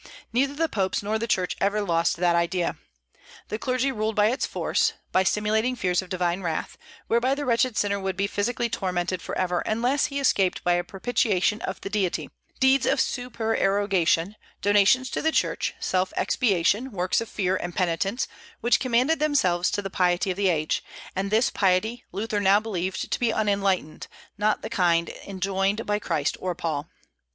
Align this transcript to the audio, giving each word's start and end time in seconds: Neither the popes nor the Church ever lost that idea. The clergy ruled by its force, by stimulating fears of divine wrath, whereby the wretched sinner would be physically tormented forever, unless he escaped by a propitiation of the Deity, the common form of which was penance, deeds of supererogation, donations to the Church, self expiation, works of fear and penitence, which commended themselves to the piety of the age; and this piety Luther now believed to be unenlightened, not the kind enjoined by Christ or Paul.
Neither 0.33 0.55
the 0.55 0.67
popes 0.67 1.03
nor 1.03 1.19
the 1.19 1.27
Church 1.27 1.55
ever 1.61 1.79
lost 1.79 2.17
that 2.17 2.35
idea. 2.35 2.75
The 3.49 3.59
clergy 3.59 3.91
ruled 3.91 4.15
by 4.15 4.31
its 4.31 4.47
force, 4.47 4.93
by 5.11 5.21
stimulating 5.21 5.75
fears 5.75 6.01
of 6.01 6.09
divine 6.09 6.41
wrath, 6.41 6.75
whereby 7.05 7.35
the 7.35 7.45
wretched 7.45 7.77
sinner 7.77 7.99
would 7.99 8.17
be 8.17 8.25
physically 8.25 8.67
tormented 8.67 9.21
forever, 9.21 9.59
unless 9.59 10.05
he 10.07 10.19
escaped 10.19 10.63
by 10.63 10.73
a 10.73 10.83
propitiation 10.83 11.61
of 11.61 11.79
the 11.81 11.89
Deity, 11.91 12.31
the 12.61 12.79
common 12.79 12.81
form 12.81 12.81
of 12.81 12.81
which 12.81 12.83
was 12.83 12.83
penance, 12.83 12.83
deeds 12.83 12.85
of 12.87 12.99
supererogation, 13.39 14.35
donations 14.63 15.09
to 15.11 15.21
the 15.21 15.31
Church, 15.31 15.75
self 15.79 16.13
expiation, 16.17 16.91
works 16.91 17.21
of 17.21 17.29
fear 17.29 17.55
and 17.57 17.75
penitence, 17.75 18.27
which 18.59 18.79
commended 18.79 19.19
themselves 19.19 19.69
to 19.69 19.83
the 19.83 19.91
piety 19.91 20.31
of 20.31 20.37
the 20.37 20.49
age; 20.49 20.83
and 21.15 21.29
this 21.29 21.51
piety 21.51 22.05
Luther 22.11 22.39
now 22.39 22.59
believed 22.59 23.11
to 23.11 23.19
be 23.19 23.31
unenlightened, 23.31 24.07
not 24.35 24.63
the 24.63 24.69
kind 24.71 25.09
enjoined 25.27 25.85
by 25.85 25.99
Christ 25.99 26.37
or 26.39 26.55
Paul. 26.55 26.89